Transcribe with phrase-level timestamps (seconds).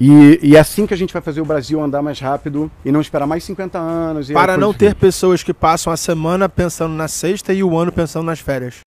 [0.00, 2.90] E, e é assim que a gente vai fazer o Brasil andar mais rápido e
[2.90, 4.30] não esperar mais 50 anos.
[4.30, 8.24] Para não ter pessoas que passam a semana pensando na sexta e o ano pensando
[8.24, 8.80] nas férias.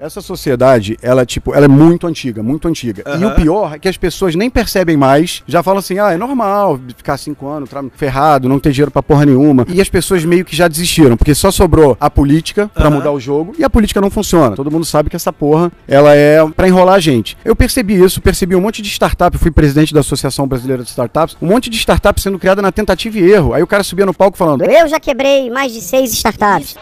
[0.00, 3.04] Essa sociedade, ela, tipo, ela é muito antiga, muito antiga.
[3.20, 6.16] E o pior é que as pessoas nem percebem mais, já falam assim, ah, é
[6.16, 9.66] normal ficar cinco anos ferrado, não ter dinheiro pra porra nenhuma.
[9.68, 13.20] E as pessoas meio que já desistiram, porque só sobrou a política pra mudar o
[13.20, 14.56] jogo e a política não funciona.
[14.56, 17.36] Todo mundo sabe que essa porra, ela é pra enrolar a gente.
[17.44, 20.88] Eu percebi isso, percebi um monte de startup, eu fui presidente da Associação Brasileira de
[20.88, 23.52] Startups, um monte de startup sendo criada na tentativa e erro.
[23.52, 26.74] Aí o cara subia no palco falando, Eu já quebrei mais de seis startups.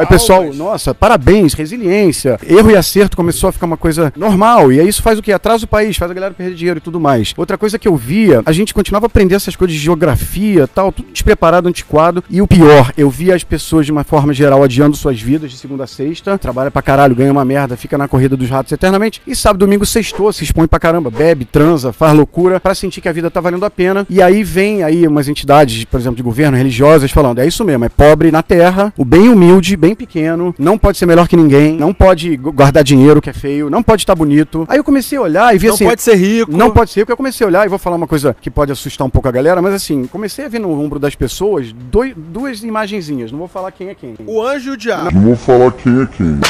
[0.00, 2.38] Aí o pessoal, nossa, parabéns, resiliência.
[2.48, 4.72] Erro e acerto começou a ficar uma coisa normal.
[4.72, 5.30] E aí isso faz o quê?
[5.30, 7.34] Atrasa o país, faz a galera perder dinheiro e tudo mais.
[7.36, 10.90] Outra coisa que eu via, a gente continuava a aprender essas coisas de geografia tal,
[10.90, 12.24] tudo despreparado, antiquado.
[12.30, 15.58] E o pior, eu via as pessoas de uma forma geral adiando suas vidas de
[15.58, 16.38] segunda a sexta.
[16.38, 19.20] Trabalha pra caralho, ganha uma merda, fica na corrida dos ratos eternamente.
[19.26, 23.08] E sábado, domingo, sextou, se expõe pra caramba, bebe, transa, faz loucura pra sentir que
[23.08, 24.06] a vida tá valendo a pena.
[24.08, 27.84] E aí vem aí umas entidades, por exemplo, de governo, religiosas, falando: é isso mesmo,
[27.84, 31.76] é pobre na terra, o bem humilde, bem pequeno, não pode ser melhor que ninguém,
[31.76, 34.64] não pode gu- guardar dinheiro que é feio, não pode estar bonito.
[34.68, 35.84] Aí eu comecei a olhar e vi Não assim.
[35.86, 36.50] pode ser rico.
[36.56, 38.72] Não pode ser, porque eu comecei a olhar e vou falar uma coisa que pode
[38.72, 42.14] assustar um pouco a galera, mas assim, comecei a ver no ombro das pessoas doi-
[42.16, 44.14] duas imagenzinhas, não vou falar quem é quem.
[44.26, 45.10] O anjo e o diabo.
[45.12, 46.40] Não vou falar quem é quem.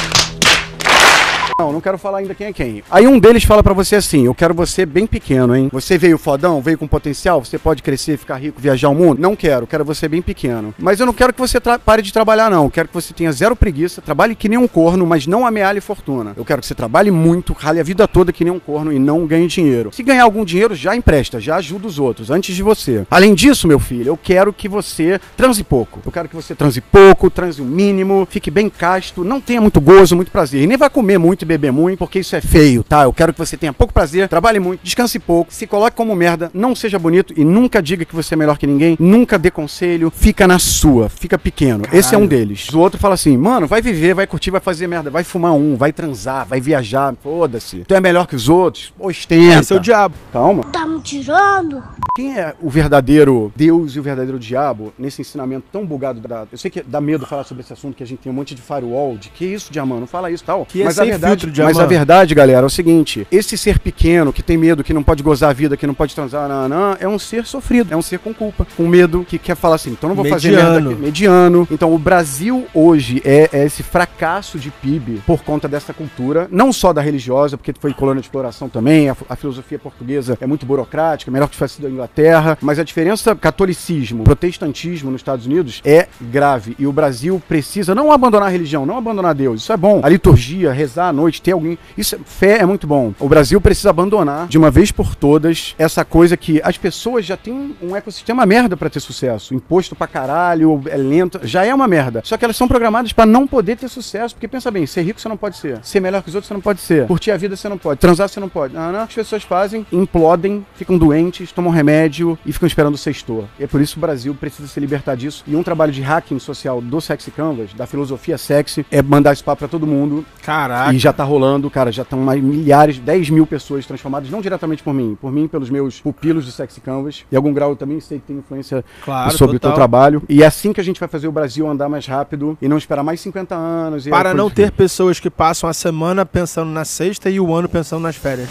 [1.61, 2.83] Não, não quero falar ainda quem é quem.
[2.91, 5.69] Aí um deles fala pra você assim: Eu quero você bem pequeno, hein?
[5.70, 9.20] Você veio fodão, veio com potencial, você pode crescer, ficar rico, viajar o mundo?
[9.20, 10.75] Não quero, quero você bem pequeno.
[10.78, 12.64] Mas eu não quero que você pare de trabalhar, não.
[12.64, 15.83] Eu quero que você tenha zero preguiça, trabalhe que nem um corno, mas não amealhe
[15.83, 16.33] fortuna.
[16.34, 18.98] Eu quero que você trabalhe muito, rale a vida toda que nem um corno e
[18.98, 19.91] não ganhe dinheiro.
[19.92, 23.06] Se ganhar algum dinheiro, já empresta, já ajuda os outros, antes de você.
[23.11, 26.00] Além disso, meu filho, eu quero que você transe pouco.
[26.06, 29.78] Eu quero que você transe pouco, transe o mínimo, fique bem casto, não tenha muito
[29.78, 30.62] gozo, muito prazer.
[30.62, 33.03] E nem vai comer muito beber muito, porque isso é feio, tá?
[33.03, 36.48] Eu quero que você tenha pouco prazer, trabalhe muito, descanse pouco, se coloque como merda,
[36.55, 40.12] não seja bonito e nunca diga que você é melhor que ninguém, nunca dê conselho,
[40.15, 41.84] fica na sua, fica pequeno.
[41.93, 42.69] Esse é um deles.
[42.72, 45.77] O outro fala assim, mano, vai viver, vai curtir, vai fazer merda, vai fumar um,
[45.77, 47.84] vai transar, vai viajar, foda-se.
[47.87, 49.60] Tu é melhor que os outros, ostenta.
[49.60, 50.15] Esse é o diabo.
[50.33, 50.62] Calma.
[50.65, 51.83] Tá me tirando?
[52.16, 56.47] Quem é o verdadeiro Deus e o verdadeiro diabo nesse ensinamento tão bugado da.
[56.50, 58.55] Eu sei que dá medo falar sobre esse assunto, que a gente tem um monte
[58.55, 60.66] de firewall, de que isso, Diamant, não fala isso e tal.
[60.66, 61.75] Que é mas, a sem verdade, Diamant.
[61.75, 65.03] mas a verdade, galera, é o seguinte: esse ser pequeno, que tem medo, que não
[65.03, 67.97] pode gozar a vida, que não pode transar, não, não, é um ser sofrido, é
[67.97, 70.73] um ser com culpa, com medo, que quer falar assim, então não vou fazer merda
[70.73, 70.91] Mediano.
[70.91, 71.03] aqui.
[71.03, 71.69] Mediano.
[71.71, 76.73] Então o Brasil hoje é, é esse fracasso de PIB por conta dessa cultura, não
[76.73, 80.67] só da religiosa, porque foi colônia de exploração também, a, a filosofia portuguesa é muito
[80.67, 85.81] burocrática, melhor que tivesse sido a Inglaterra, mas a diferença catolicismo, protestantismo nos Estados Unidos
[85.84, 89.77] é grave e o Brasil precisa não abandonar a religião, não abandonar Deus, isso é
[89.77, 90.01] bom.
[90.03, 93.12] A liturgia, rezar à noite, ter alguém, isso é, fé é muito bom.
[93.20, 97.36] O Brasil precisa abandonar de uma vez por todas essa coisa que as pessoas já
[97.36, 101.86] têm um ecossistema merda pra ter sucesso, imposto pra caralho, é lento, já é uma
[101.86, 102.22] merda.
[102.24, 105.20] Só que elas são programadas pra não poder ter sucesso, porque pensa bem, ser rico
[105.20, 107.36] você não pode ser, ser melhor que os outros você não pode ser, curtir a
[107.36, 108.74] vida você não pode, transar você não pode.
[108.74, 109.00] Não, não.
[109.02, 113.44] As pessoas fazem, implodem, ficam doentes, tomam remédio e ficam esperando o sextor.
[113.58, 115.44] E é por isso que o Brasil precisa se libertar disso.
[115.47, 119.42] E um trabalho de hacking social do Sexy Canvas, da filosofia sexy, é mandar esse
[119.42, 120.24] papo pra todo mundo.
[120.42, 120.92] Caraca.
[120.92, 124.93] E já tá rolando, cara, já estão milhares, 10 mil pessoas transformadas, não diretamente por
[124.94, 127.25] mim, por mim, pelos meus pupilos do Sexy Canvas.
[127.31, 129.72] Em algum grau eu também sei que tem influência Claro, sobre o total.
[129.72, 130.22] teu trabalho.
[130.28, 132.78] E é assim que a gente vai fazer o Brasil andar mais rápido e não
[132.78, 134.06] esperar mais 50 anos.
[134.06, 137.69] e Para não ter pessoas que passam a semana pensando na sexta e o ano
[137.69, 138.48] pensando nas férias.